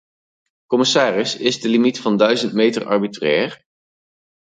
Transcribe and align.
Commissaris, 0.65 1.35
is 1.35 1.59
de 1.61 1.69
limiet 1.69 1.99
van 1.99 2.17
duizend 2.17 2.53
meter 2.53 2.85
arbitrair? 2.85 3.65